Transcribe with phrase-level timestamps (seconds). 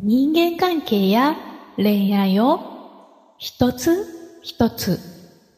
[0.00, 1.36] 人間関係や
[1.76, 5.00] 恋愛を一つ一つ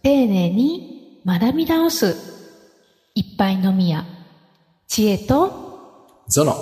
[0.02, 2.16] 丁寧に学び直す
[3.14, 4.06] 一杯のみや
[4.88, 6.54] 知恵とゾノ。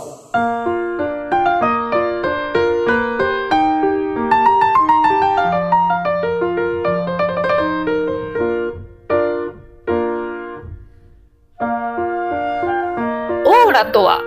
[13.47, 14.21] オーラとは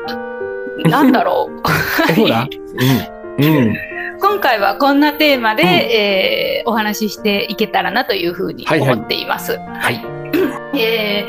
[0.86, 1.62] 何だろう
[2.16, 2.48] ほら。
[2.50, 2.82] うん。
[2.82, 3.11] うん。
[4.22, 9.58] 今回はこんなテーマで、えーお話ししていけたらなというふうにはいはい思っています。
[9.58, 10.00] はい。
[10.80, 11.28] え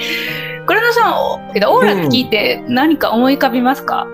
[0.60, 4.06] ー、倉田さん、おけどオーラって聞いて何か思い浮かびますか、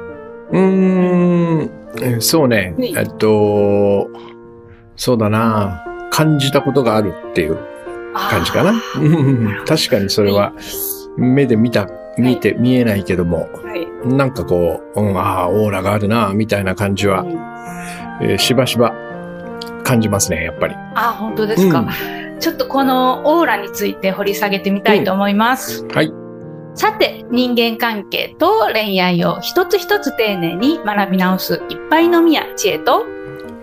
[0.53, 1.71] うーん。
[2.01, 2.75] えそうね。
[2.79, 4.09] はいえっと、
[4.95, 5.85] そうだな。
[6.11, 7.59] 感じたことがあるっていう
[8.15, 8.73] 感じかな。
[8.97, 10.53] うん確かにそれは
[11.17, 14.09] 目で見た、見て見えないけども、はい。
[14.09, 17.31] なんかこう、うん、ああ、オーラがあるな、みたいな感じは、うん
[18.21, 18.93] えーしばしば
[19.85, 20.75] 感じますね、やっぱり。
[20.95, 25.85] あ、本当ですか、うんちょっとこのオーラについて掘り下げてみたいと思います。
[25.89, 26.13] はい。
[26.75, 33.05] さて、人間関係と恋愛を一つ一つ丁寧に学び直すいっぱいのみや知恵と、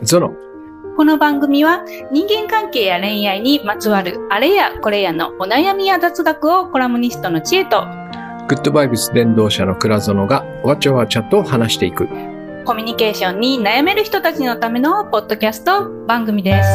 [0.01, 0.33] ゾノ。
[0.97, 7.85] この番組は人間関係や恋愛にまつわるあれやこれやのお悩みや雑学をコラムニストの知恵と
[8.47, 12.07] グッドバイブス伝道者の倉園がわちゃわちゃと話していく。
[12.63, 16.69] コミュニケーションに悩める人たちのためのポッドキャスト番組です。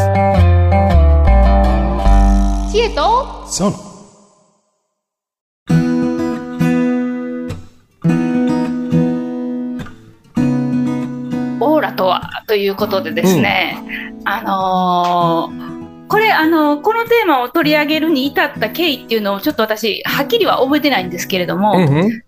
[2.73, 3.77] 知恵とゾノ。
[11.61, 13.77] オーラとはということでですね、
[14.25, 15.70] あのー
[16.11, 22.23] これあのこのテーマを取り上げるに至った経緯っていうのをちょっと私はっきりは覚えてないんですけれども、うんうん。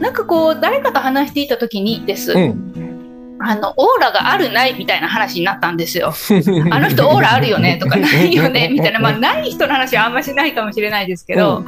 [0.00, 3.36] なんかこう誰かと話していた時にです、うん。
[3.40, 6.14] あのオーラがあるないみたいな話になったんですよ。
[6.72, 11.62] あの人オーラあるよねとかないよねみたいな、まあ、ない人の話はあんましないかもしれないですけど、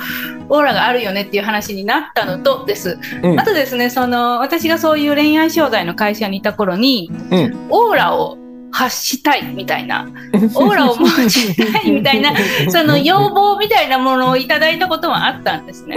[0.49, 2.99] オーラがあるよねっていう話になったのとです。
[3.23, 8.39] うんあとですね、その私がそういう恋愛商材の会社にいた頃に、うんオーラを
[8.77, 10.07] 発したいみたいな、
[10.55, 12.35] オーラを持ちたいみたいな、
[12.69, 15.97] その要望みたいなものをいただいたこともあったんですね。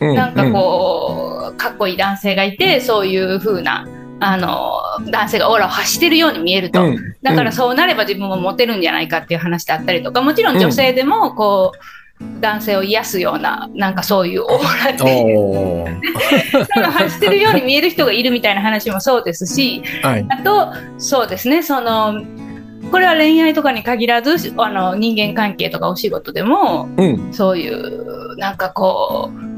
[0.00, 0.08] うん。
[0.08, 0.14] うん。
[0.16, 3.86] なんかこう、かっこいい男性がいて、そういう風な、
[4.20, 4.80] あの、
[5.10, 6.82] 男性がオーラを発してるように見えると。
[6.82, 7.14] うん。
[7.22, 11.78] だからそうなれば自分もモテるんじゃないかっていう話だったりとか、もちろん女性でも、こう、
[12.40, 15.84] 男性を癒すような、なんかそういうオーラっていう。
[16.76, 20.26] のが発してるように見える人がいるみたいな話もそうですし、はい。
[20.28, 22.22] あと、そうですね、その、
[22.90, 27.32] これは恋愛とかに限らず、あの、人間関係とかお仕事でも、うん。
[27.32, 29.53] そういう、なんかこう、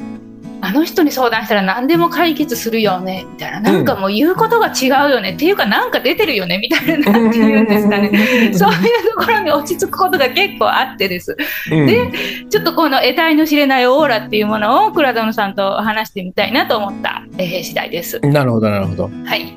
[0.60, 3.60] あの人に相談したら何でも解決するよね、みたいな。
[3.60, 8.10] なんかもう言うことが違うよね、っていうかなんか出てるよね、みたいな、なんて言うんですかね。
[8.54, 11.36] そういうところに落ち着くことが結構あってです。
[11.70, 11.86] うん。
[11.86, 12.10] で
[12.50, 18.20] ちょっとこの得体の知れないオーラっていうものを倉田さんと話してみたいなと思った、えー次第です。
[18.20, 19.10] なるほど、なるほど。
[19.24, 19.54] はい。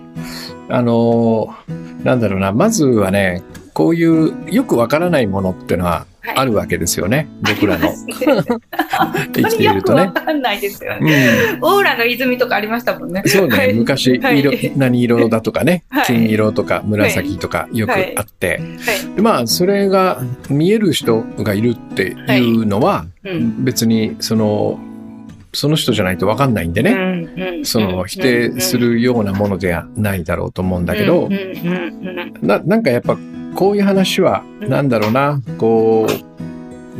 [0.69, 3.43] あのーなんだろうな、まずはね、
[3.73, 7.27] こういうよくわからないものっていうのははいあるわけですよね。
[7.41, 7.89] 僕らの。
[9.07, 10.01] 生生きているとね。
[10.01, 11.55] わかんないですよね。
[11.55, 11.63] うん。
[11.63, 13.23] オーラの泉とかありましたもんね。
[13.25, 13.73] そうね、はい。
[13.73, 14.39] 昔、はい。
[14.39, 16.05] 色、何色だとかね、 はい。
[16.05, 18.13] 金色とか紫とかよくはい。
[18.17, 18.59] あって、
[19.17, 23.63] まあ、それが見える人がいるっていうのは、うん。
[23.63, 24.79] 別に、その、
[25.53, 26.93] その人じゃないとわかんないんでね、
[27.35, 31.25] ねその、否定するようなものではないだろうと思うんだけど。
[31.25, 31.39] うん、うん
[32.41, 32.47] うん。
[32.47, 33.17] な、なんかやっぱ、
[33.55, 34.69] こういう話は、うん。
[34.69, 36.28] なんだろうな、こう、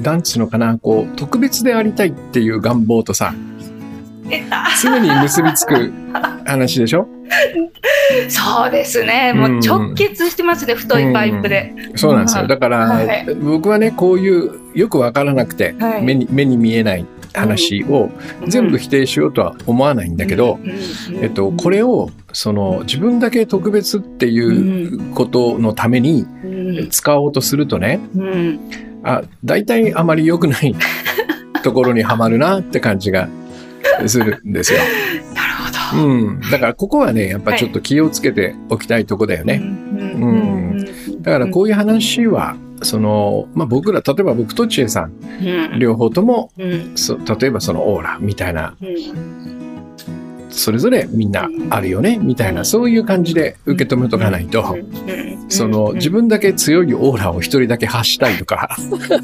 [0.02, 3.34] なんつうのかな、こう、特別でありたいっていう願望とさ、
[4.76, 5.92] すぐに結びつく
[6.46, 7.08] 話でしょ？
[8.28, 9.34] そうですね。
[9.34, 11.74] もう直結してますね、太いパイプで。
[11.96, 12.48] そうなんですよ。
[12.48, 13.26] だから、はい。
[13.36, 16.04] 僕はね、こういうよくわからなくて、はい。
[16.04, 18.10] 目に、目に見えない話を
[18.48, 20.60] 全部否定しようとは思わないんだけど、
[21.22, 26.48] えっと、これを、その、自分だけ特別っていうことのためにう
[26.86, 26.90] ん。
[26.90, 28.60] 使おうとするとね、うん
[29.04, 30.76] あ、大体あまり良くない
[31.64, 33.28] ところにはまるなって感じが
[34.08, 34.80] するんですよ。
[35.36, 35.54] なる
[35.92, 36.08] ほど。
[36.08, 36.42] うん。
[36.52, 39.62] だからここはね、やっぱちょっと気をつけておきたいとこだよね。
[39.62, 40.86] うんうん
[41.22, 45.12] だからこういう話は、その、まあ、僕ら、例えば僕と千恵さん、
[45.74, 49.69] うん両方とも、うんそ例えばそのオーラみたいな、うん
[50.60, 54.78] それぞれみんなあるよね、みたいな、そういう感じで受け止めとかないと、
[55.48, 59.20] その自分だけ強いオーラを一人だけ発したいとか、どういう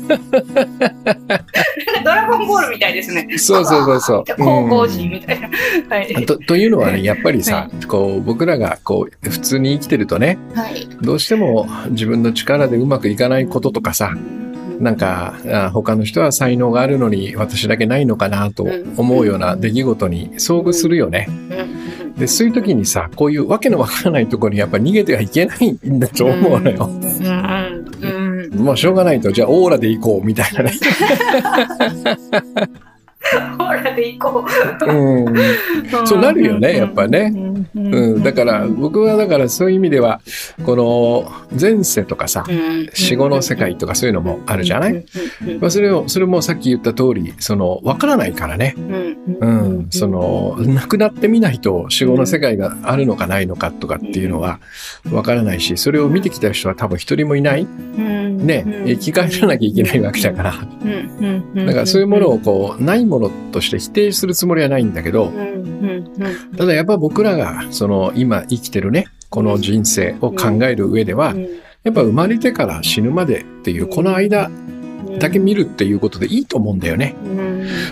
[2.05, 3.37] ラゴンボールみたいですね。
[3.37, 4.23] そうそうそうそう。
[4.37, 5.49] 神々しいみたいな。
[5.89, 6.25] はい。
[6.25, 10.87] とというのはね、やっぱりさ、はこう、僕らがこう、普通に生きてるとね、はい。
[11.01, 14.13] どうしても自分の力でうまくいかないこととかさ、
[14.79, 18.67] なんか、あ他の人は才能があるのに私だけないのかなと
[18.97, 21.27] 思うような出来事に遭遇するよね。
[21.29, 22.13] うん。
[22.15, 26.89] で、そういう時にさ、こういうわけのわからないところにやっぱ逃げてはいけないんだと思うのよ。
[28.55, 30.73] もうしょうがないと、じゃあオーラで行こうみたいなね。
[33.57, 34.45] ほらで行こ
[34.87, 34.91] う。
[34.91, 35.35] うん。
[36.05, 37.33] そうなるよねやっぱね。
[37.75, 37.93] うん。
[37.93, 38.23] うん。
[38.23, 40.21] だから、僕はだからそういう意味では、
[40.65, 42.45] この前世とかさ、
[42.93, 45.05] 死後の世界とかそういうのもあるじゃない、
[45.59, 48.75] まあ、それを、それもさっき言った通り、その、わからないからね。
[48.77, 49.87] うん。
[49.89, 54.59] その、亡くなってみないと死後の世界があるのかないのかとかっていうのは
[55.11, 57.65] わからないし、それを見てきた人は多分一人もいない？
[57.65, 58.83] ね。
[58.85, 60.53] 生き返らなきゃいけないわけだから。
[61.65, 65.31] だからそういうものをこう、ないものとして否定するつもりはないんだけど、
[66.57, 71.35] ただやっぱ僕らが、その、今生きてるね、この人生を考える上では、
[71.83, 74.49] やっぱ生まれてから死ぬまでっていう、この間
[75.19, 77.15] だけ見るっていうことでいいと思うんだよね。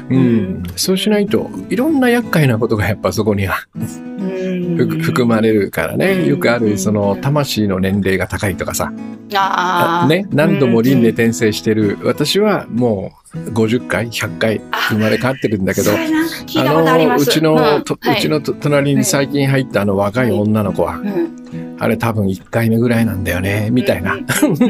[0.10, 0.64] うん。
[0.76, 3.66] そうしないと、いろんな厄介なことがやっぱそこには
[4.78, 6.26] ふ含まれるからね。
[6.28, 8.92] よくある、その、魂の年齢が高いとかさ。
[9.36, 11.98] あね、何度も輪廻転生してる。
[12.04, 15.98] 私はもう50回、100回生まれ変わってるんだけど、あ
[16.98, 17.30] ります。
[17.30, 18.18] うちの、とはい。
[18.18, 21.78] うちのと隣に最近入ったあの若い女の子は、うん。
[21.80, 24.14] あれ多分1回目ぐらいなんだよね、みたいな。
[24.14, 24.24] うん。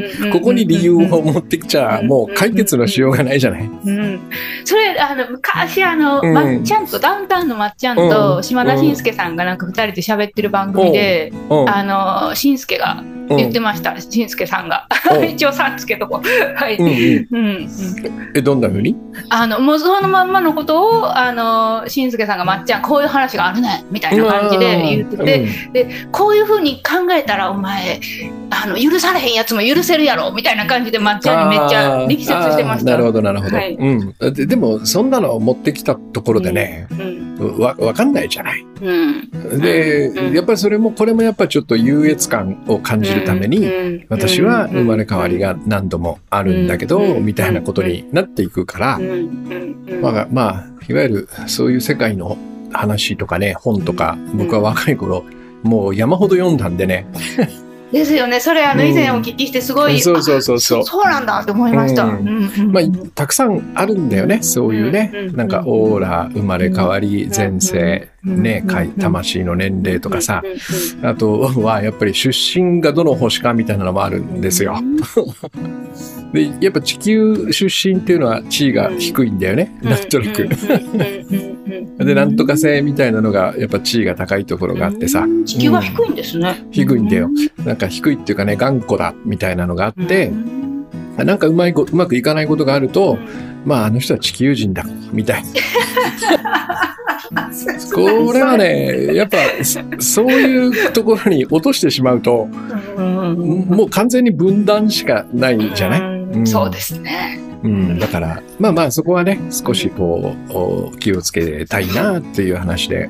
[0.32, 3.62] ここに理由を持ってきちゃ、もう解決のしようがないじゃない？
[3.62, 4.20] うん。
[4.64, 6.34] それあの昔あの、うん。
[6.34, 8.10] まっちゃんとダウンタウンのまっちゃんうん。
[8.10, 11.70] と島田紳介さんがなんか二人で喋ってる番組で、うん。
[11.70, 11.82] あ
[12.28, 13.98] の紳介が言ってました。
[13.98, 14.86] 紳介さんが。
[15.10, 15.24] うん。
[15.30, 16.20] 一応さんつけとこ
[16.56, 16.86] はい、うん
[17.30, 17.68] うん。
[18.34, 18.96] え、どんな風に？
[19.30, 28.00] あのもうそのまんまのことをあの紳介さんがまっちゃんこういう話があるねみたいな感じで言ってて、でこういうふうに考えたらお前
[28.50, 32.90] あの許されへんやつも許せるやろみたいな感じでまっちゃんにめっちゃ力説してました。
[32.92, 33.56] なるほど、なるほど。
[33.56, 33.74] はい。
[33.74, 34.14] うん。
[34.32, 34.46] で。
[34.46, 36.86] でも、そんなのを持ってきたところでね、
[37.38, 37.58] うん。
[37.58, 38.66] わ、わかんないじゃない。
[38.82, 39.60] うん。
[39.60, 40.34] で、うん。
[40.34, 44.06] やっぱりそれも、これもやっぱちょっと優越感を感じるために、うん。
[44.08, 47.24] 私は生まれ変わりが何度もあるんだけど、うん。
[47.24, 49.00] みたいなことになっていくから
[50.00, 52.36] まあ、まあ、いわゆるそういう世界の
[52.72, 55.24] 話とかね、本とか、僕は若い頃、
[55.62, 57.06] もう山ほど読んだんでね。
[57.92, 58.40] ですよね。
[58.40, 60.80] それあのうん以前お聞きしてすごい、そうそうそうそう。
[60.80, 62.04] あそうなんだって思いました。
[62.04, 62.18] うん。
[62.18, 62.84] うんうんまあ、
[63.14, 64.42] たくさんあるんだよね。
[64.42, 65.10] そういうね。
[65.14, 65.36] うん。
[65.36, 70.42] なんか、オーラ、生まれ変わり、前世、うんね、かい魂の年齢とかさ。
[71.02, 74.76] あとは、やっぱり出身がどの星かみたいなのもあるんですよ。
[76.32, 79.78] で、やっぱ地球出身っていうのは地位が低いんだよね。
[79.82, 80.48] なんとなく。
[82.04, 85.26] で、なんとか性みたいなのが、やっぱ地位が高いところがあってさ。
[85.44, 86.66] 地球が低いんですね。
[86.70, 87.30] 低いんだよ。
[87.64, 90.32] なんか低いっていうかね、頑固だみたいなのがあって、
[91.18, 93.18] なんかうまいこ、うまくいかないことがあると、
[93.64, 95.48] まああの人は地球人だ、みたいな。
[97.92, 102.46] これはね、 やっぱそそういうところに落としてしまうと、
[102.96, 106.46] もう完全に分断しかないじゃない、うん。
[106.46, 107.40] そうですね。
[107.64, 113.08] うん、だから、まあまあそこはね、少しこう、お気をつけたいなっていう話で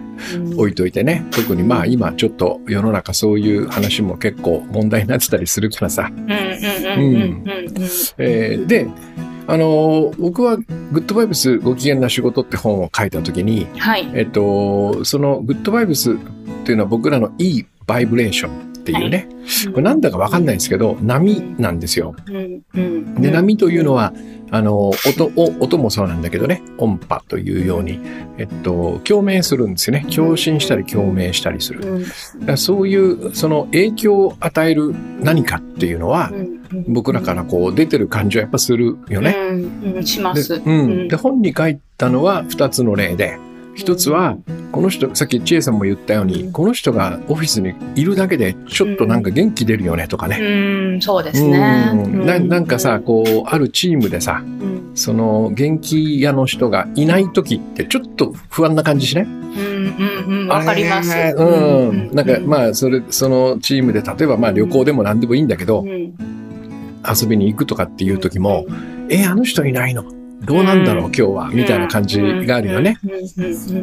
[0.56, 1.26] 置いといてね。
[1.32, 6.08] 特にまあ今ちょっと世の中そういう話も結構問題になってたりするからさ。
[6.12, 7.44] うん
[8.68, 8.86] で、
[9.46, 10.64] あのー僕はグ
[11.00, 14.10] ッドバイブスご機嫌な仕事って本を書いたときに、はい。
[14.14, 16.16] えっと、そのグッドバイブスっ
[16.64, 19.28] ていうのは僕らのいいバイブレーションっていうね、
[19.70, 22.14] これなんだかわかんないんですけど、波なんですよ。
[22.26, 24.12] うんうんで、波というのは、
[24.54, 27.98] あの、音、お音もそうなんだけどね、音波というように、
[28.38, 30.06] えっと、共鳴するんですよね。
[30.14, 32.06] 共振したり共鳴したりする。
[32.46, 36.30] だそういう、その影響を与える何かっていうのは、
[36.86, 39.34] 僕らからこう出てる感じはやっぱするよね。
[39.36, 40.32] うんうんしま。
[40.34, 43.36] ですうん、で本に書いたのは2つの例で
[43.76, 44.36] 1つは
[44.72, 50.38] この人さっき千恵さんも言ったようにこの人がオフィスにいるだけでちょっとなんか元気出るよねとかね。
[50.40, 51.90] うん、そうですね。
[51.92, 52.26] うん。
[52.26, 54.92] ななんかさこうあるチームでさうん。
[54.94, 59.26] その元気屋の人がいない時ってちょっと不安な感じしない？
[60.48, 61.12] わかります。
[61.36, 62.10] うん。
[62.12, 66.14] なんかまあそれそのチームで例えばまあ旅行でも何でもいいんだけどうん。
[67.06, 68.66] 遊びに行くとかっていう時も
[69.10, 70.04] えあの人いないの？
[70.44, 72.98] どうなんだろう今日はみたいな感じがあるよね。。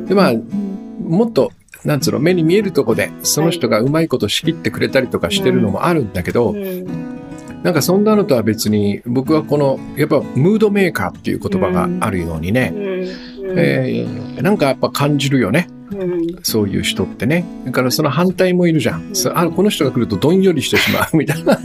[0.08, 0.34] でまあ
[1.12, 1.51] もっと、
[1.84, 2.00] なん。
[2.00, 6.13] つうの、目に見えるとこで、その人がうまいこと仕切ってくれたりとかしてるのもあるん。
[6.13, 6.56] だけど、
[7.63, 7.74] なん。
[7.74, 8.03] かそん。
[8.03, 14.58] なのとは別に僕はこのやっぱムードメーカーっていう言葉があるようにね、えー、なん。
[14.58, 15.68] かやっぱ感じるよね。
[16.44, 17.46] そういう人ってね。
[17.65, 19.12] だからその反対もいるじゃん。
[19.34, 20.41] あこの人が来るとどん。
[20.41, 21.60] よりしてしまうみたいな。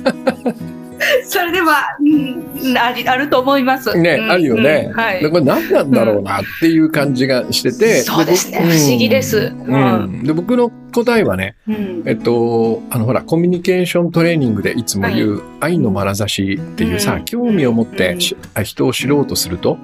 [1.28, 3.96] それでは、うん、ありあると思います。
[3.98, 4.86] ね、うん、あるよね。
[4.88, 5.30] うん、はい。
[5.30, 8.02] これ何なんだろうなっていう感じがしてて。
[8.02, 8.60] そうですね。
[8.60, 9.52] 不思議です。
[9.54, 10.22] うん。
[10.24, 11.56] で、僕の答えはね、
[12.06, 18.16] えっと、あの、ほら、コミュニケーショントレーニングでいつも言う、愛の眼差しっていうさ、興味を持って
[18.62, 19.78] 人を知ろうとすると、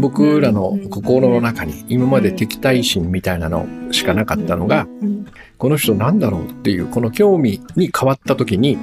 [0.00, 4.86] 僕らの心の中に今まで敵対心みたいなのしかなかったのが、
[5.56, 8.76] この人なんだろうっていう、この興味に変わった時に、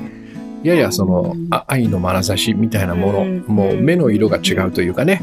[0.63, 1.35] ややその、
[1.67, 5.21] 愛の眼差しみたいなもの、もう目の色が違うというかね、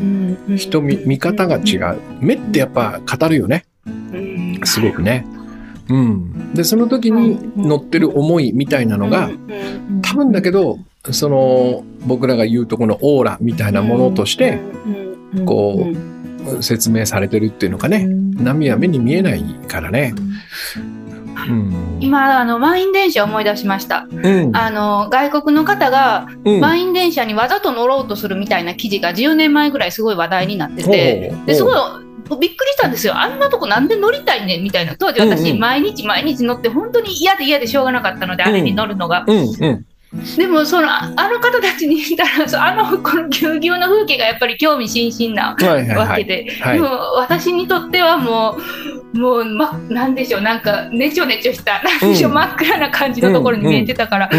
[0.57, 1.99] 人見、見方が違う。
[2.21, 3.65] 目ってやっぱ語るよね。
[4.65, 5.27] すごくね。
[5.89, 6.55] うん。
[6.55, 9.31] で、その時に乗ってる思いみたいなのが、
[10.03, 10.79] 多分だけど、
[11.11, 14.61] その、僕らが言うとこのオーラみたいなものとして、
[15.45, 15.87] こ
[16.59, 18.07] う、説明されてるっていうのかね。
[18.07, 20.15] 波は目に見えないからね。
[21.49, 31.75] うん、今あの満員電車思い出しました、うん、あの外国の方が満員電車にわざと乗ろうとするみたいな記事が10年前ぐらいすごい話題になってて、ですごい
[32.41, 33.19] びっくりしたんですよ。
[33.19, 34.97] あんなとこなんで乗りたいねみたいな。
[34.97, 39.27] 当時私、毎日毎日乗って本当に嫌で嫌でしょうがなかったので、あれに乗るのが。
[40.37, 45.57] でもそのあの方たちにいたらあのこのぎゅうぎゅうの風景がやっぱり興味津々な
[45.99, 54.31] わけで、でも私にとってはもうもう、ま、なんでしょう、なんか、ねちょねちょした、なんでしょう、真っ暗な感じのところに見えてたから、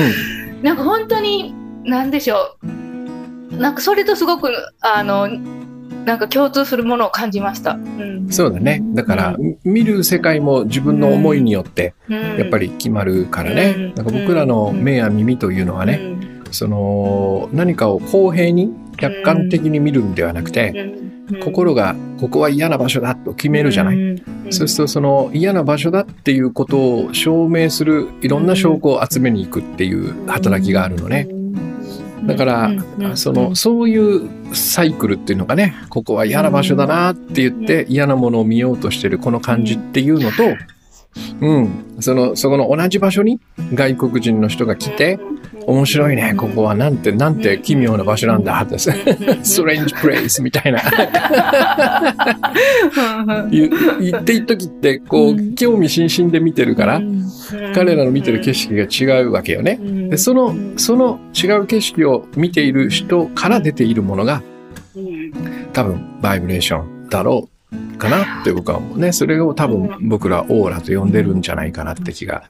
[0.61, 1.53] なんか本当に、
[1.85, 4.51] なんでしょう、なんかそれとすごく、
[4.81, 5.29] あの、
[6.05, 7.73] なんか共通するものを感じました。
[7.73, 8.81] うん、そうだね。
[8.93, 13.93] だから、見る世界も自分の思いによって、やっぱり決まるからね。
[13.95, 15.99] なんか僕らの目や耳というのはね、
[16.51, 20.95] その、何かを公平に、客観的に見るんではなくて、
[21.43, 24.23] 心がここは嫌な場所だと決めるじゃない。
[24.51, 31.27] そうするとその嫌な場所だっていうことを証明するいろんな証拠を集めに行くっていう働きがあるのね。
[32.25, 32.71] だから、
[33.15, 40.43] その、そういうサイクルっていうのがね、ここは嫌な場所だなって言って嫌なものを見ようとしてるこの感じっていうのと、
[41.41, 43.39] うん、その、そこの同じ場所に
[43.73, 45.19] 外国人の人が来て、
[45.67, 46.75] 面白いね、ここは。
[46.75, 50.81] なんて、なんて奇妙な場所なんだ、って、ストレンジプレイスみたいな。
[53.51, 57.01] 言っていい時って、こう、興味津々で見てるから、
[57.73, 59.79] 彼らの見てる景色が違うわけよね。
[60.09, 64.43] で、その、その違う景色を見ている人から出ているものが、
[65.73, 67.54] 多分、バイブレーションだろう
[67.97, 69.11] かなって僕は思うね。
[69.11, 72.43] それを多分僕らオーラと呼んでるんじゃないかなって気が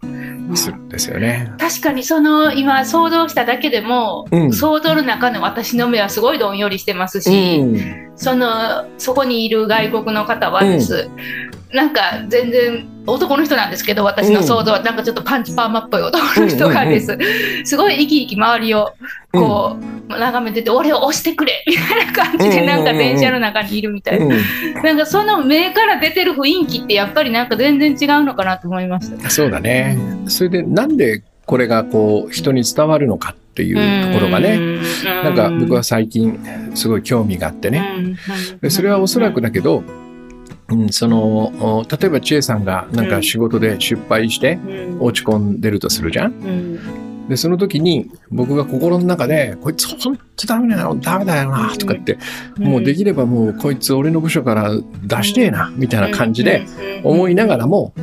[0.55, 1.53] するんですよね。
[1.57, 11.10] 確かにその今想像しただけでも、うん、想像の中の私の目はすごいどんよりしてますし、うん、そのそこにいる外国の方はです、
[11.72, 17.17] うん、なんか全然男の人なんですけど私の想像はなんかちょっとパンチパーマっぽい男の人がです、
[17.63, 18.93] すごい生き生き周りを
[19.31, 19.77] こ
[20.09, 24.35] う、眺めてて俺を押してくれみたいな感じでなんか電車の中にいるみたいな、
[24.81, 29.29] なんかその目から出てる雰囲気ってやっぱりなんか全然違うのかなと思いました。
[29.29, 29.97] そうだね。
[30.27, 36.39] それでなんでこれがこう人に伝わるのかっていうところがね、なんか僕は最近
[36.74, 38.17] すごい興味があってね。
[38.69, 39.83] それはおそらくだけど、
[40.69, 44.57] うん、その例えば千恵さんがなんか仕事で失敗して
[45.00, 46.31] 落ち込んでるとするじゃん？
[46.31, 52.17] ん、でその時に僕が心の中で「こいつほんとダメだよダメだよな」とかって
[52.57, 54.72] もうできればもうこいつ俺の部署から
[55.03, 56.65] 出してえなみたいな感じで
[57.03, 57.93] 思いながらも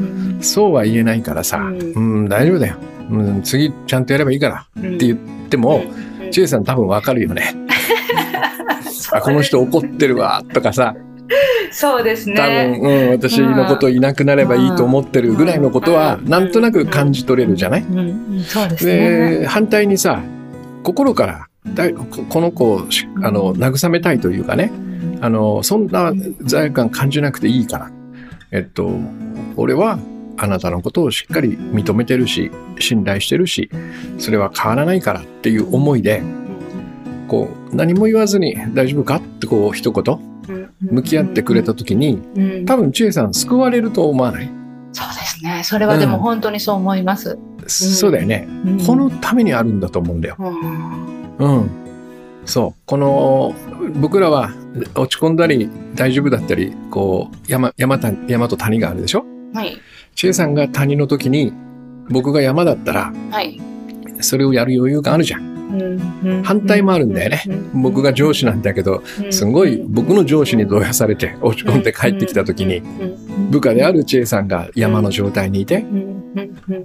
[0.41, 1.59] そうは言えないからさ
[1.97, 2.29] 「うん。
[2.29, 2.77] 大丈夫だよ、
[3.11, 5.83] うん、次ちゃんとやればいいから」って言っても
[6.31, 7.55] 千恵さん多分わかるよね。
[9.15, 10.95] あこの人怒ってるわとかさ
[11.71, 12.37] そうですね。
[12.37, 17.85] 多分、うん、私のこといなくなればいいと思ってるぐらいのことは、なんとなく感じ取れるじゃない？
[18.47, 19.39] そうですね。
[19.41, 20.23] で、反対にさ、
[20.83, 22.81] 心からだこの子を
[23.23, 24.73] あの慰めたいというかね、
[25.21, 26.13] あの、そんな
[26.43, 27.91] 罪悪感感じなくていいから。
[28.51, 28.91] えっと、
[29.57, 29.99] 俺は
[30.37, 33.71] あなたのことをしっかり認めてるし、信頼してるし、
[34.19, 36.23] それは変わらないからっていう思いで、
[37.29, 39.17] こう、何も言わずに大丈夫か？
[39.17, 40.32] ってこう一言、
[40.83, 42.21] 向き合ってくれた時に、
[42.67, 44.51] 多分千恵さん救われると思わない？
[44.93, 45.63] そうですね。
[45.65, 47.39] それはでも本当にそう思います。
[47.63, 50.37] うん、そうだよね、うん、このためにあるんだと思うんだよ。
[50.39, 51.61] うん。
[51.61, 51.71] うん、
[52.45, 52.81] そう。
[52.85, 53.55] この、
[54.01, 54.51] 僕らは
[54.95, 57.99] 落ち込んだり大丈夫だったり、こう、山、山
[58.29, 59.25] 山と谷があるでしょ？
[59.55, 59.77] はい。
[60.15, 61.53] 千恵さんが谷の時に、
[62.11, 63.61] 僕が山だったら、はい。
[64.21, 65.52] それをやる余裕があるじゃん。
[66.43, 67.43] 反対もあるんだよね。
[67.75, 72.83] 僕が上司なんだけど、すごい僕の上司に動揺されて落ち込んで帰ってきた時に、
[73.51, 75.85] 部下である知恵さんが山の状態にいて、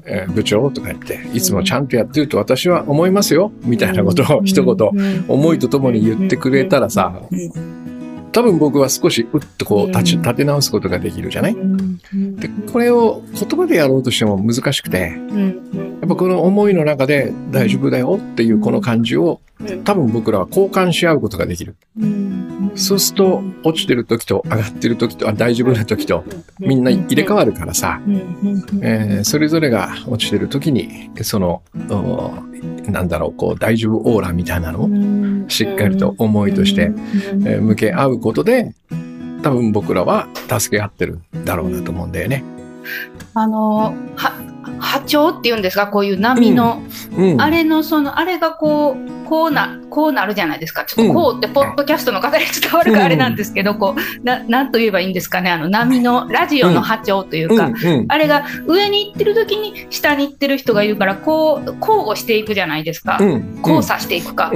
[0.06, 7.22] えー、部長とか言って、いつもちゃんとやってると私は思いますよ、みたいなことを一言、思いとともに言ってくれたらさ、
[8.31, 15.19] 多分僕は少しうっとこう立ち立て直すことができるじゃない、でこれを言葉でやろうとしても難しくて、
[16.01, 19.41] やっぱこの思いの中で大丈夫だよっていうこの感じを
[19.84, 21.75] 多分僕らは交換し合うことができる。
[22.75, 26.24] そうすると落ちてる時と上がってる時と大丈夫な時と
[26.60, 28.00] みんな入れ替わるからさ、
[28.81, 31.63] えー、それぞれが落ちてる時にその
[32.88, 34.88] なんだろうこう大丈夫オーラみたいなのを
[35.47, 36.91] しっかりと思いとして、
[37.45, 38.73] え向け合うことで
[39.43, 40.27] 多分僕らは
[40.59, 42.43] 助け合ってるんだろうなと思うんだよね。
[43.33, 44.33] あのは
[44.79, 45.87] 波長っていうんですか？
[45.87, 46.81] こういう波の、
[47.15, 47.33] うん。
[47.33, 50.85] うん、あれのそのあれがこうこうなこうなるじゃないですか。
[50.85, 55.51] ちょっとこうってポッドキャストの方に伝わるかあれなんですけど、こうななんと言えばいいんですかね？
[55.51, 57.71] あの波のラジオの波長というか、
[58.07, 63.19] あれが上に行ってる時に下に行ってる人がいるからこう交互していくじゃないですか、
[63.59, 64.51] 交差していくか。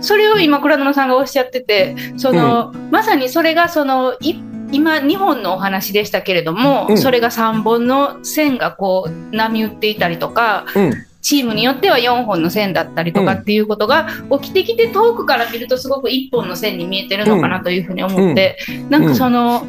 [0.00, 4.42] それを今倉野さんがおっしゃっててその、まさにそれがその一
[4.72, 14.08] 今2本のお話でしたけれども、うん、それが3本の線がこう波打っていたりとか、うん、チームによっては4本の線だったりとかっていうことが
[14.40, 19.66] 起きてきて遠くから見るとすごく1本の線に見えてるのかなというふうに思って、うん、なんかその。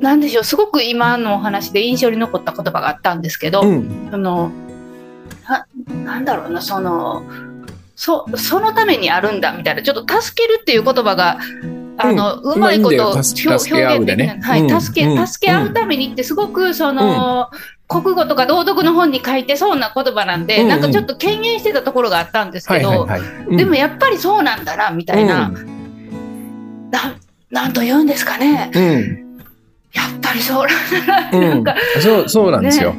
[0.00, 3.68] なんでしょうすごく今のお話で印象に残った言葉があったんですけど、そ
[4.16, 4.50] の
[5.50, 5.66] な
[6.04, 7.24] なんだろうなその
[7.96, 9.82] そそのためにあるんだみたいな。
[9.82, 11.38] ちょっと助けるっていう言葉が
[11.98, 14.40] あの、うまいこと表現できない。
[14.40, 17.50] はい、助け、助け合うためにってすごく、その、
[17.88, 23.06] 国語とか道徳の本に書いてそうな言葉なんで、なんかちょっと敬遠してたところがあったんですけど、
[23.50, 25.52] でもやっぱりそうなんだな、みたいな、
[26.90, 27.16] な、
[27.50, 28.70] なんと言うんですかね。
[29.92, 30.66] やっぱりそう。
[31.06, 31.34] なん。
[31.34, 31.74] だな、なんか。
[32.00, 32.94] そう、そうなんですよ。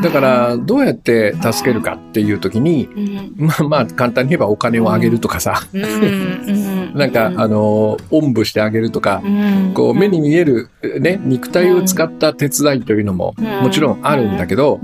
[0.00, 2.88] だからどうやって助けるかっていう時に、
[3.36, 5.60] まあまあ簡単に言えばお金をあげるとかさ、
[6.94, 9.22] なんかあのおんぶしてあげるとか、
[9.74, 14.80] こう目に見えるね肉体を使った手伝いというのももちろんあるんだけど、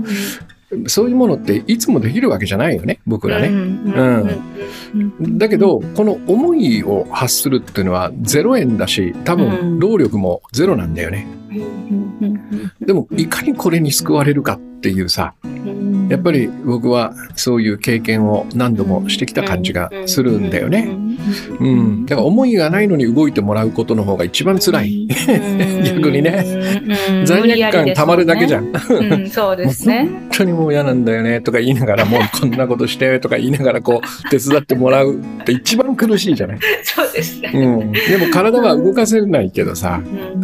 [0.87, 3.47] そういうものっていつもできるわけじゃないよね、僕らね。
[3.47, 5.37] うん。
[5.37, 11.27] だけど、この思いを発するっていうのは0円だし、多分労力もゼロなんだよね。
[12.81, 15.33] でも、いかにこれに救われるかっていうさ、
[16.09, 20.87] やっぱり僕はそういう経験を何度もしてきた感じがするんだよね。
[21.59, 22.05] うん。
[22.05, 25.07] だから思いがないのに動いてもらうことの方が一番辛い。
[25.83, 26.45] 逆にね。
[27.25, 28.73] 罪悪感たまるだけじゃん。
[29.29, 30.07] そうですね。
[30.29, 36.59] 本当にもう嫌なんだよねとか言いながら、もうこんなことしてとか言いながらこう手伝ってもらうって一番苦しいじゃない。
[36.83, 37.51] そうですね。
[37.53, 37.91] うん。
[37.91, 40.01] でも体は動かせないけどさ、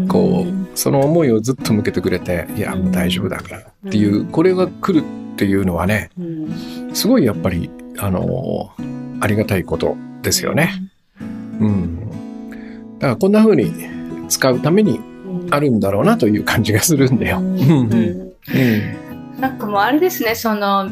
[0.08, 3.60] こう、その思いをずっと向けてくれて、いや、もう大丈夫だから。
[3.60, 6.10] っていう、これが来るっていうのはね、
[6.94, 10.72] すごいやっぱり、あのー、ありがたいことですよね。
[11.60, 12.00] うん。
[13.00, 13.72] だからこんな風に
[14.28, 15.00] 使うために
[15.52, 17.40] あるんだろうなという感じがするんだよ。
[17.40, 18.34] うん。
[19.40, 20.90] なんかもうあれですね、その、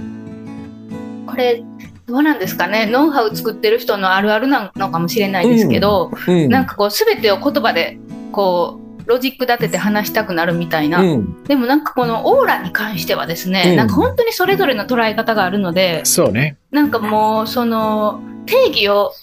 [1.25, 1.63] これ、
[2.05, 2.85] どうなんですかね？
[2.85, 6.43] ノウハウ作ってる人のあるあるなのかもしれないですけど、うん。
[6.43, 7.97] うん、なんかこう全てを言葉で
[8.33, 16.57] こうロジック立てて話したくなるみたいな、うん、でもなんかこのオーラに関してはですね、うん、なんか本当にそれぞれの捉え方があるのでそうね。
[16.71, 19.13] なんかもうその定義を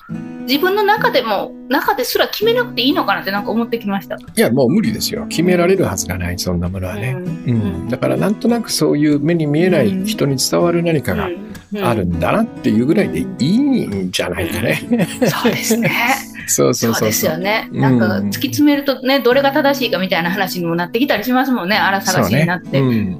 [0.46, 4.16] 自分の中でも中ですら決めなくていいのかなってなんか思ってきました。
[4.16, 5.26] いやもう無理ですよ。
[5.28, 7.52] 決められるはずがないそんなものはね、うん、う
[7.86, 11.28] ん、だからなんとなくそういう目に見えない人に伝わる何かが
[11.82, 15.90] あるんだなっていうぐらいでいいんじゃないかね、そうですね。
[16.46, 17.68] そうそうそうですよね。
[17.72, 22.80] なんか突き詰めるとね、どれが正しいかみたいな話にもなってきたりしますもんね、荒探しになって。
[22.80, 22.80] ね。
[22.80, 23.18] うん、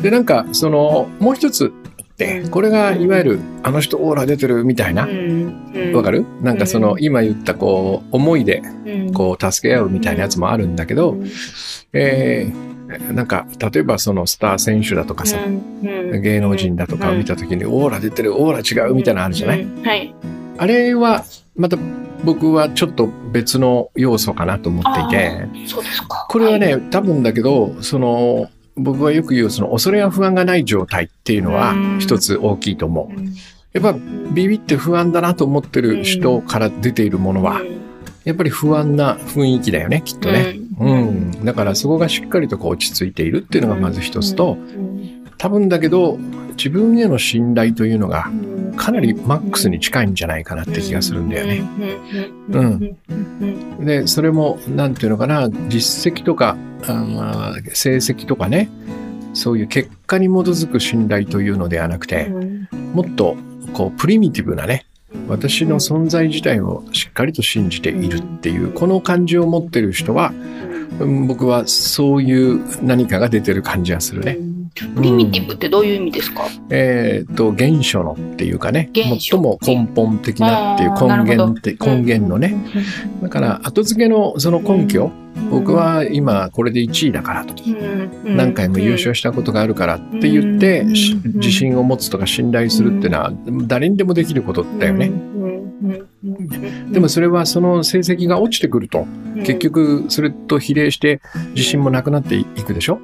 [0.00, 1.72] で、なんか、その、もう一つ
[2.14, 5.02] ってこれがいわゆるあの人オーラ出てるみたいな。
[5.02, 6.02] わ、うん。
[6.02, 6.24] かる？
[6.42, 8.62] なんかその今言ったこう思いで
[9.14, 11.16] こう助け合うみたいなやつもあるんだけど、
[11.92, 15.38] えー、なんか例えばそのスター選手だとかさ、
[15.82, 20.14] 芸能人だとかを見た時にオーラ出てるオーラ違うみたいなのあるじゃない、はい、
[20.58, 21.24] あれは
[21.56, 21.76] また
[22.24, 25.46] 僕はちょっと別の要素かなと思っていて、
[26.28, 33.20] これはね、多分だけど、その、僕はよく言う、その恐れや不安がない状態っていうのは一つ大きいと思う。
[33.72, 33.98] やっぱ
[34.32, 37.60] ビビって不安だなと思ってる人から出ているものは、
[38.24, 40.56] やっぱり不安な雰囲気だよね、きっとね。
[40.78, 41.44] うん。
[41.44, 44.56] だからそこがしっかりとこう落ち着いているっていうのがまず一つと、
[45.38, 46.18] 多分だけど、
[46.56, 48.30] 自分への信頼というのが
[48.76, 51.62] かなりマックスに近いんじゃないかなって気がするんだよね。
[52.50, 53.84] うん。
[53.84, 56.56] で、それも、なんていうのかな、実績とか、
[56.86, 58.70] あ成績とかね、
[59.32, 62.30] そういう結果に基づく信頼というのではなくて、
[62.94, 63.36] もっと、
[63.72, 64.86] こう、プリミティブなね、
[65.28, 70.32] 私の存在自体をしっかりと信じているっていう、この感じを持ってる人は、
[71.26, 74.38] 僕はそういう何かが出てる感じがするね。
[74.74, 82.56] プリミティブってどういう意味ですか、うん、えっ、と、原初のっていうかね、最も根本的なっていう根源って、根源のね。
[83.22, 85.12] だから、後付けのその根拠、
[85.50, 87.54] 僕は今これで1位だからと、
[88.24, 93.32] 何回も優勝したことがあるからって言って、自信を持つとか信頼するっていうのは
[93.66, 95.12] 誰にでもできることだよね。
[96.90, 99.06] でもそれはその成績が落ちてくると、
[99.36, 101.20] 結局それと比例して
[101.54, 103.00] 自信もなくなっていくでしょ？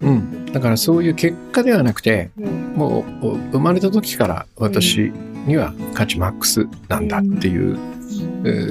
[0.00, 0.46] うん。
[0.46, 2.30] だからそういう結果ではなくて、
[2.74, 5.12] もう生まれた時から私
[5.46, 7.78] には価値マックスなんだっていう、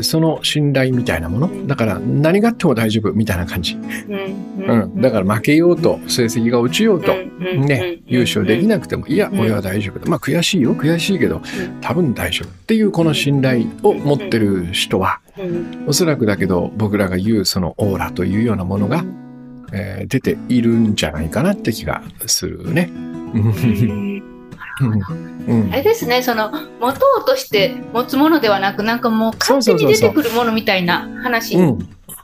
[0.04, 1.68] その信頼みたいなもの。
[1.68, 3.76] だから何があっても大丈夫みたいな感じ。
[3.76, 5.02] うん。
[5.02, 10.10] だから負けようと、成績が落ちようと、ね、優勝できなくても、いや、俺は大丈夫だ。
[10.10, 11.42] まあ悔しいよ、悔しいけど、
[11.82, 15.20] 多分大丈夫っていうこの信頼を持ってる人は、
[15.86, 19.06] おそらくだけど僕らが言うそのオーラというようなものが、
[19.72, 22.90] えー、出ているんじゃないかなって気がするね。
[24.80, 31.58] うん、あれですねその持とうとして持つものではなくなんかもう勝手に出てくるものみたいな話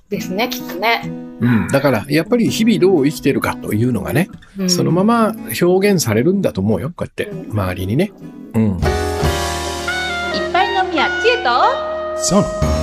[0.10, 1.02] ですね、きっとね。
[1.40, 8.12] うん、だからやっぱり日々どう生きてるかというのがね、うん、そのまま表現されるんだと思うよこうやって周りにね。
[8.54, 8.80] うん、いっ
[10.52, 11.94] ぱい飲みや知恵と。
[12.18, 12.83] そう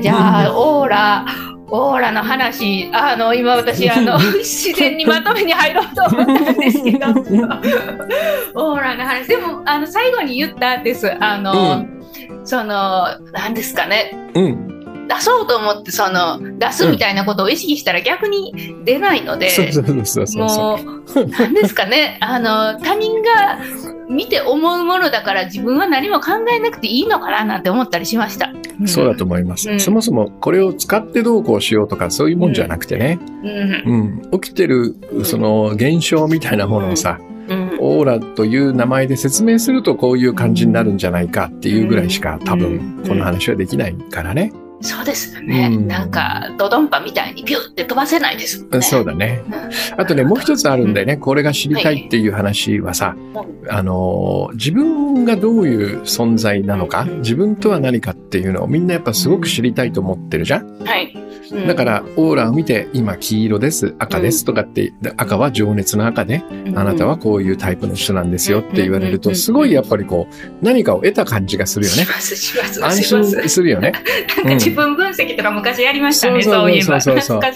[0.00, 1.26] じゃあ、オーラ、
[1.70, 7.06] オーラの話、あの、今私、あの、 自然にまとめに入ろうと思ったんですけど、
[8.54, 11.10] オーラの話、でも、あの、最後に言ったんです。
[11.20, 11.86] あの、
[12.30, 14.12] うん、その、何ですかね。
[14.34, 14.73] うん
[15.08, 19.50] 出そうと思ってその出すみたいなことを意識したら逆に出ないので、
[20.36, 22.18] もう何ですかね。
[22.20, 23.58] あの他人が
[24.08, 28.52] 見て思うものだから自分は何も考えなくていいのかななんて思ったりしました。
[28.80, 33.20] うん、そうだと思います、うん、そもそもこれを使ってどうこうしようとかそういうもんじゃなくてね、
[33.86, 37.20] うん、うん、起きてるその現象みたいなものをさ、
[37.78, 44.52] オーラという名前で説明するとこういう感じになるんじゃないかっていうぐらいしか多分この話はできないからね。
[44.80, 48.82] そうですよね、うん、なんかドドンパみたいにピュって飛ばせないですもんね。
[48.82, 49.42] そうだね。
[49.96, 60.84] あとねもう一つあるんでね、これが知りたいっていう話はさ、はい、あの自分がどういう存在なのか、自分とは何かっていうのをみんなやっぱすごく知りたいと思ってるじゃん。
[60.84, 61.24] はい。
[61.66, 66.42] だから、オーラを見て、今黄色です、赤ですとかって、赤は情熱の赤で、
[66.74, 72.06] あなたはこういうタイプの人なんですよって言われると、すごいやっぱりこう、何かを得た感じがするよね。
[72.82, 73.92] 安心するよね。
[74.64, 77.00] 自分分析とか昔やりましたね、そういえば。
[77.00, 77.48] そうそうそ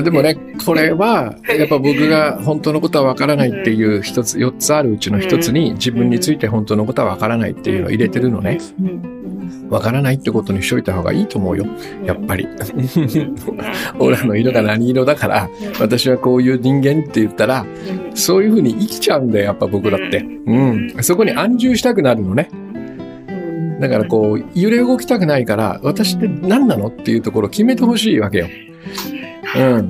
[0.00, 0.02] う。
[0.02, 8.58] でもね、これは、やっぱ僕が本当のことはわからないっていう一つ、四つあるうちの一つに、自分について本当のことはわからないっていうのを入れてるのね。
[9.68, 11.66] わからないってことにしといた方がいいと思うよ。
[12.04, 12.46] やっぱり。
[12.46, 17.66] オーラの色が何色だから、私はこういう人間って言ったら、
[18.14, 20.18] そういうふうに生きちゃうんだよ、やっぱ僕だって。
[20.46, 20.94] うん。
[21.00, 22.48] そこに安住したくなるのね。
[23.80, 28.48] だからこう、揺れ動きたくないから、私って何なのっていうところを決めてほしいわけよ。
[29.56, 29.88] うん。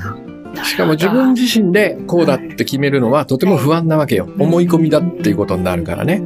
[0.64, 4.28] しかも自分自身でこうだって決めるのはとても不安なわけよ。
[4.38, 6.22] 思い込みだっていうことになるからね。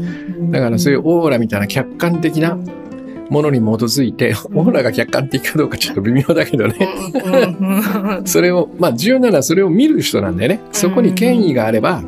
[0.51, 2.57] だからそういうオーラみたいな客観的な
[3.31, 6.75] ものに基づいて、オーラが客観的かどうかちょっと微妙だけどね。
[8.27, 10.61] それを、まあ重要なのはそれを見る人なんだよね。
[10.73, 12.03] そこに権威があれば、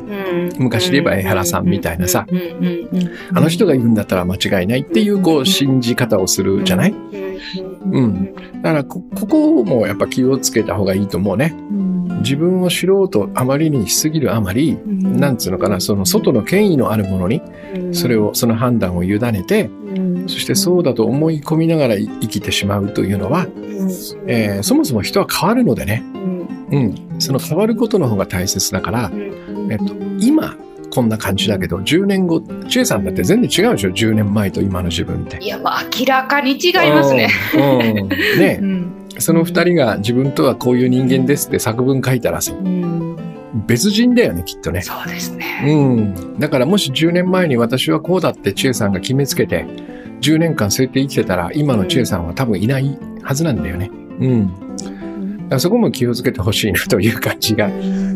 [0.59, 2.27] 昔で言えば江原さんみたいなさ、
[3.33, 6.93] あの人が言うんだったら間違いないっていうこう信じ方をするじゃない？
[7.91, 8.33] うん。
[8.61, 11.55] だからこ、ここもやっぱ気をつけた方がいいと思うね。
[12.21, 17.41] 自分を知ろうとあまりにしすぎるあまり、なんつうのかな、その外の権威のあるものに、
[17.91, 19.69] それを、その判断を委ねて、
[20.27, 23.47] そしてそうだと思い込みながら生きてしまうというのは、
[24.27, 26.03] えー、そもそも人は変わるのでね、
[26.71, 29.11] うん、その変わることの方が大切だから、
[29.69, 30.55] えっと、今、
[30.93, 35.43] こんな感じだけど、10年後、千恵さんだって全然違うでしょ ?10 年前と今の自分って。
[35.43, 37.29] いや、まあ明らかに違いますね。
[37.55, 43.12] うん、ね、 うん、その二人が自分とはこういう人間ですって作文書いたらさ、うん、
[43.53, 44.81] 別人だよね、きっとね。
[44.81, 45.63] そうですね。
[45.65, 46.39] うん。
[46.39, 49.65] だからもし10年前に私はこうだって千恵さんが決めつけて、
[50.21, 53.91] 10年間そうやって生きてたら、今の千恵さんは多分いないはずなんだよね。
[54.19, 55.59] うん。
[55.59, 57.69] そこも気をつけてほしいなという感じが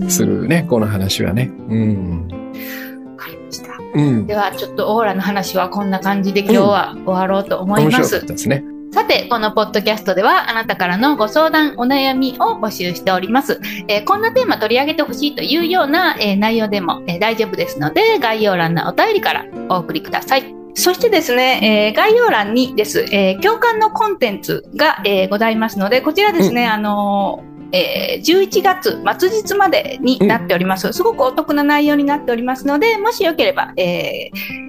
[0.08, 1.52] するね、この話はね。
[1.70, 2.28] うん。
[2.28, 3.74] わかりました。
[3.94, 8.18] うん、では、ちょっとオーラの話はこんな感じで今日は終わろうと思います。
[8.18, 8.64] うん、ですね。
[8.98, 13.62] さて、このポッドキャストでは、あなたからのご相談、お悩みを募集しております。
[13.88, 20.52] えー、こんなテーマ取り上げてほしいというような、えー、内容でも、えー、大丈夫ですので、概要欄のお便りからお送りください。
[20.74, 30.92] そしてですね、えー、概要欄にです、えー、共感のコンテンツが、えー、ございますので、こちらですね、うん、あのえー、11月末日までになっております。
[30.94, 34.67] すごくお得な内容になっておりますので、もしよければ、えー、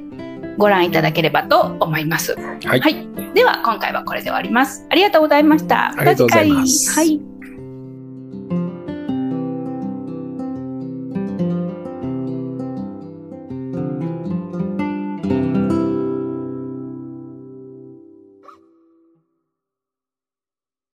[0.58, 2.34] ご覧いただければと思います。
[2.34, 3.08] はい、はい。
[3.34, 4.84] では、今回はこれで終わります。
[4.90, 5.92] ありがとうございました。
[5.92, 6.90] ありがとうございます。
[6.92, 7.27] はい。